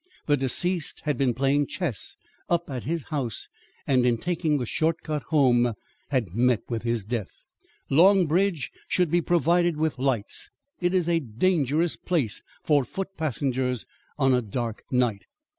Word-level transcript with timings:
The 0.25 0.35
deceased 0.35 1.01
had 1.01 1.15
been 1.15 1.35
playing 1.35 1.67
chess 1.67 2.17
up 2.49 2.71
at 2.71 2.85
his 2.85 3.03
house, 3.13 3.49
and 3.85 4.03
in 4.03 4.17
taking 4.17 4.57
the 4.57 4.65
short 4.65 5.03
cut 5.03 5.21
home 5.29 5.75
had 6.09 6.33
met 6.33 6.63
with 6.67 6.81
his 6.81 7.03
death. 7.03 7.43
"Long 7.87 8.25
Bridge 8.25 8.71
should 8.87 9.11
be 9.11 9.21
provided 9.21 9.77
with 9.77 9.99
lights. 9.99 10.49
It 10.79 10.95
is 10.95 11.07
a 11.07 11.19
dangerous 11.19 11.97
place 11.97 12.41
for 12.63 12.83
foot 12.83 13.09
passengers 13.15 13.85
on 14.17 14.33
a 14.33 14.41
dark 14.41 14.81
night." 14.89 15.25